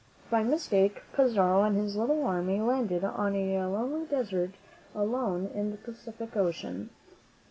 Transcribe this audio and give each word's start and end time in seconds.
By 0.31 0.41
mis 0.41 0.65
take, 0.65 1.03
Pizarro 1.13 1.61
and 1.61 1.77
his 1.77 1.95
little 1.95 2.23
army 2.25 2.59
landed 2.59 3.03
on 3.03 3.35
a 3.35 3.63
lonely 3.67 4.07
desert 4.07 4.55
island 4.95 5.51
in 5.53 5.69
the 5.69 5.77
Pacific 5.77 6.35
Ocean. 6.35 6.89